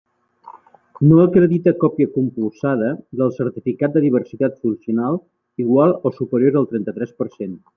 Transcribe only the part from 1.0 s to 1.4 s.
No